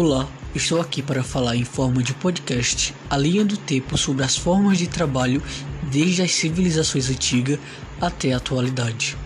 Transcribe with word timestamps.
Olá, 0.00 0.28
estou 0.54 0.80
aqui 0.80 1.02
para 1.02 1.24
falar 1.24 1.56
em 1.56 1.64
forma 1.64 2.04
de 2.04 2.14
podcast 2.14 2.94
a 3.10 3.16
linha 3.16 3.44
do 3.44 3.56
tempo 3.56 3.98
sobre 3.98 4.22
as 4.22 4.36
formas 4.36 4.78
de 4.78 4.86
trabalho 4.86 5.42
desde 5.90 6.22
as 6.22 6.30
civilizações 6.30 7.10
antigas 7.10 7.58
até 8.00 8.32
a 8.32 8.36
atualidade. 8.36 9.16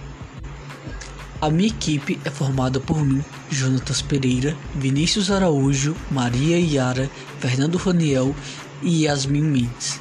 A 1.43 1.50
minha 1.50 1.69
equipe 1.69 2.19
é 2.25 2.30
formada 2.30 2.80
por 2.80 3.05
mim, 3.05 3.23
Jonatas 3.50 4.00
Pereira, 4.00 4.57
Vinícius 4.75 5.30
Araújo, 5.30 5.95
Maria 6.11 6.59
Iara, 6.59 7.11
Fernando 7.39 7.77
Raniel 7.77 8.34
e 8.80 9.04
Yasmin 9.04 9.43
Mendes. 9.43 10.00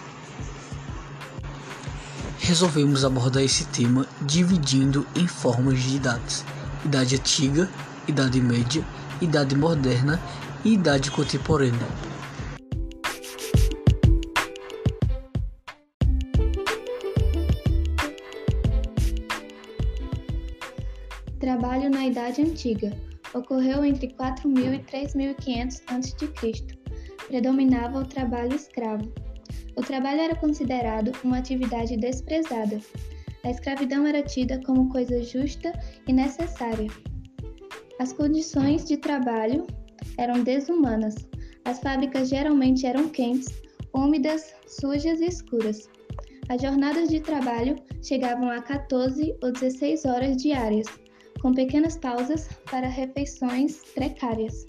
Resolvemos 2.40 3.04
abordar 3.04 3.44
esse 3.44 3.66
tema 3.66 4.08
dividindo 4.22 5.06
em 5.18 5.28
formas 5.28 5.84
de 5.84 5.98
idades: 5.98 6.46
idade 6.86 7.18
antiga, 7.18 7.70
idade 8.08 8.40
média, 8.40 8.86
idade 9.22 9.54
moderna 9.54 10.18
e 10.64 10.74
idade 10.74 11.12
contemporânea. 11.12 11.88
Trabalho 21.40 21.90
na 21.90 22.06
Idade 22.06 22.42
Antiga 22.42 22.96
ocorreu 23.34 23.84
entre 23.84 24.14
4000 24.14 24.74
e 24.74 24.80
3500 24.80 25.82
a.C. 25.88 26.68
Predominava 27.28 28.00
o 28.00 28.06
trabalho 28.06 28.56
escravo. 28.56 29.12
O 29.76 29.82
trabalho 29.82 30.22
era 30.22 30.36
considerado 30.36 31.12
uma 31.24 31.38
atividade 31.38 31.98
desprezada. 31.98 32.80
A 33.44 33.50
escravidão 33.50 34.06
era 34.06 34.22
tida 34.22 34.62
como 34.66 34.90
coisa 34.90 35.24
justa 35.24 35.72
e 36.08 36.14
necessária. 36.14 36.88
As 38.00 38.14
condições 38.14 38.86
de 38.86 38.98
trabalho 38.98 39.66
eram 40.18 40.44
desumanas. 40.44 41.16
As 41.66 41.80
fábricas 41.80 42.30
geralmente 42.30 42.86
eram 42.86 43.10
quentes, 43.10 43.50
úmidas, 43.94 44.54
sujas 44.68 45.20
e 45.22 45.26
escuras. 45.26 45.90
As 46.50 46.62
jornadas 46.62 47.10
de 47.10 47.20
trabalho 47.20 47.76
chegavam 48.02 48.50
a 48.50 48.62
14 48.62 49.36
ou 49.42 49.52
16 49.52 50.06
horas 50.06 50.38
diárias, 50.38 50.88
com 51.42 51.54
pequenas 51.54 51.98
pausas 51.98 52.48
para 52.70 52.88
refeições 52.88 53.82
precárias. 53.94 54.66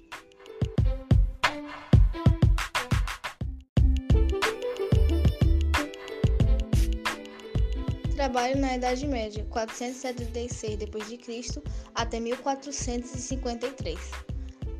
Trabalho 8.14 8.58
na 8.58 8.76
Idade 8.76 9.06
Média, 9.08 9.44
476 9.50 10.78
d.C. 10.78 11.62
até 11.94 12.20
1453. 12.20 14.31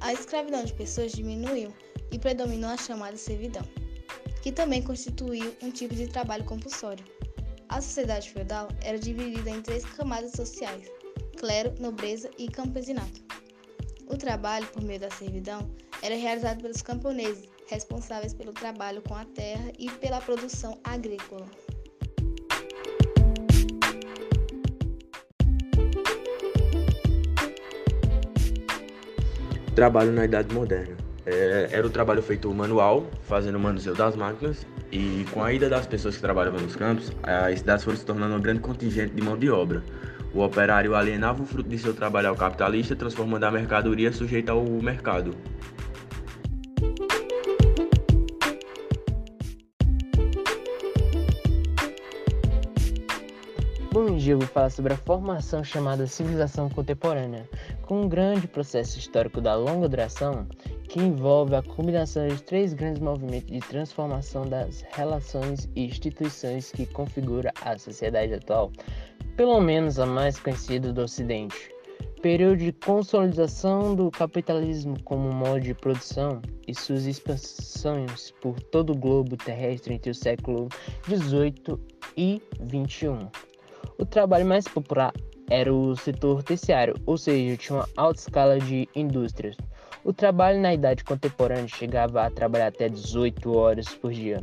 A 0.03 0.13
escravidão 0.13 0.65
de 0.65 0.73
pessoas 0.75 1.13
diminuiu 1.13 1.73
e 2.11 2.19
predominou 2.19 2.71
a 2.71 2.77
chamada 2.77 3.17
servidão, 3.17 3.63
que 4.43 4.51
também 4.51 4.83
constituiu 4.83 5.57
um 5.63 5.71
tipo 5.71 5.95
de 5.95 6.09
trabalho 6.09 6.45
compulsório. 6.45 7.05
A 7.69 7.81
sociedade 7.81 8.29
feudal 8.31 8.67
era 8.83 8.99
dividida 8.99 9.49
em 9.49 9.63
três 9.63 9.85
camadas 9.85 10.33
sociais: 10.33 10.91
clero, 11.39 11.73
nobreza 11.79 12.29
e 12.37 12.49
campesinato. 12.49 13.23
O 14.09 14.17
trabalho 14.17 14.67
por 14.73 14.83
meio 14.83 14.99
da 14.99 15.11
servidão 15.11 15.71
era 16.03 16.17
realizado 16.17 16.61
pelos 16.61 16.83
camponeses, 16.83 17.49
responsáveis 17.69 18.35
pelo 18.35 18.53
trabalho 18.53 19.03
com 19.03 19.15
a 19.15 19.25
terra 19.25 19.71
e 19.79 19.89
pela 19.89 20.21
produção 20.21 20.81
agrícola. 20.83 21.49
Trabalho 29.75 30.13
na 30.13 30.27
Idade 30.27 30.55
Moderna. 30.55 30.95
É, 31.25 31.69
era 31.73 31.87
o 31.87 31.89
trabalho 31.89 32.21
feito 32.23 32.53
manual, 32.53 33.07
fazendo 33.23 33.59
manuseio 33.59 33.97
das 33.97 34.15
máquinas, 34.15 34.67
e 34.91 35.25
com 35.31 35.43
a 35.43 35.51
ida 35.51 35.67
das 35.67 35.87
pessoas 35.87 36.17
que 36.17 36.21
trabalhavam 36.21 36.61
nos 36.61 36.77
campos, 36.77 37.11
as 37.23 37.61
cidades 37.61 37.83
foram 37.83 37.97
se 37.97 38.05
tornando 38.05 38.35
um 38.35 38.41
grande 38.41 38.61
contingente 38.61 39.15
de 39.15 39.23
mão 39.23 39.39
de 39.39 39.49
obra. 39.51 39.83
O 40.35 40.43
operário 40.43 40.95
alienava 40.95 41.43
o 41.43 41.47
fruto 41.47 41.71
de 41.71 41.79
seu 41.79 41.95
trabalho 41.95 42.29
ao 42.29 42.37
capitalista, 42.37 42.95
transformando 42.95 43.45
a 43.45 43.51
mercadoria 43.51 44.13
sujeita 44.13 44.53
ao 44.53 44.63
mercado. 44.63 45.35
Bom 53.93 54.17
dia, 54.17 54.35
vou 54.35 54.47
falar 54.47 54.71
sobre 54.71 54.95
a 54.95 54.97
formação 54.97 55.63
chamada 55.63 56.07
civilização 56.07 56.71
contemporânea, 56.71 57.47
com 57.83 58.01
um 58.01 58.09
grande 58.09 58.49
processo 58.49 58.99
histórico 58.99 59.39
da 59.39 59.55
longa 59.55 59.87
duração 59.87 60.47
que 60.89 60.99
envolve 60.99 61.55
a 61.55 61.63
combinação 61.63 62.27
de 62.27 62.43
três 62.43 62.73
grandes 62.73 63.03
movimentos 63.03 63.51
de 63.51 63.61
transformação 63.61 64.49
das 64.49 64.83
relações 64.93 65.69
e 65.77 65.85
instituições 65.85 66.73
que 66.73 66.87
configura 66.87 67.53
a 67.61 67.77
sociedade 67.77 68.33
atual, 68.33 68.73
pelo 69.37 69.61
menos 69.61 69.99
a 69.99 70.07
mais 70.07 70.41
conhecida 70.41 70.91
do 70.91 71.03
Ocidente. 71.03 71.71
Período 72.23 72.57
de 72.57 72.73
consolidação 72.73 73.95
do 73.95 74.11
capitalismo 74.11 74.97
como 75.03 75.31
modo 75.31 75.61
de 75.61 75.75
produção 75.75 76.41
e 76.67 76.75
suas 76.75 77.05
expansões 77.05 78.31
por 78.41 78.59
todo 78.59 78.95
o 78.95 78.99
globo 78.99 79.37
terrestre 79.37 79.93
entre 79.93 80.13
o 80.13 80.15
século 80.15 80.71
XVIII 81.07 81.79
e 82.17 82.41
XXI. 82.57 83.52
O 83.99 84.05
trabalho 84.05 84.47
mais 84.47 84.67
popular 84.67 85.13
era 85.51 85.73
o 85.73 85.95
setor 85.97 86.43
terciário, 86.43 86.95
ou 87.05 87.17
seja, 87.17 87.57
tinha 87.57 87.79
uma 87.79 87.89
alta 87.97 88.21
escala 88.21 88.59
de 88.59 88.89
indústrias. 88.95 89.57
O 90.05 90.13
trabalho 90.13 90.61
na 90.61 90.75
idade 90.75 91.05
contemporânea 91.05 91.69
chegava 91.69 92.25
a 92.25 92.31
trabalhar 92.31 92.69
até 92.69 92.89
18 92.89 93.57
horas 93.57 93.89
por 93.89 94.13
dia. 94.13 94.43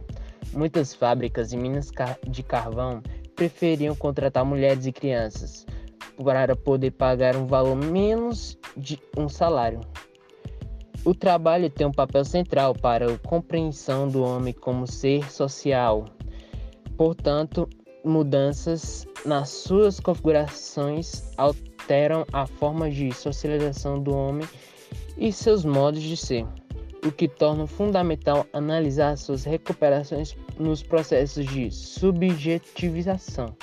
Muitas 0.53 0.93
fábricas 0.93 1.51
e 1.51 1.57
minas 1.57 1.91
de 2.27 2.43
carvão 2.43 3.01
preferiam 3.35 3.95
contratar 3.95 4.45
mulheres 4.45 4.85
e 4.85 4.91
crianças 4.91 5.65
para 6.23 6.55
poder 6.55 6.91
pagar 6.91 7.35
um 7.35 7.45
valor 7.45 7.75
menos 7.75 8.57
de 8.75 8.99
um 9.17 9.27
salário. 9.27 9.81
O 11.05 11.15
trabalho 11.15 11.69
tem 11.69 11.87
um 11.87 11.91
papel 11.91 12.25
central 12.25 12.73
para 12.73 13.13
a 13.13 13.17
compreensão 13.19 14.07
do 14.07 14.21
homem 14.21 14.53
como 14.53 14.85
ser 14.85 15.31
social. 15.31 16.05
Portanto, 16.97 17.69
mudanças 18.03 19.05
nas 19.25 19.49
suas 19.49 19.99
configurações 19.99 21.23
alteram 21.37 22.25
a 22.31 22.45
forma 22.45 22.89
de 22.89 23.13
socialização 23.13 24.01
do 24.01 24.15
homem 24.15 24.47
e 25.17 25.31
seus 25.31 25.65
modos 25.65 26.01
de 26.01 26.15
ser, 26.15 26.45
o 27.05 27.11
que 27.11 27.27
torna 27.27 27.67
fundamental 27.67 28.45
analisar 28.53 29.17
suas 29.17 29.43
recuperações 29.43 30.35
nos 30.57 30.81
processos 30.81 31.45
de 31.45 31.69
subjetivização. 31.71 33.55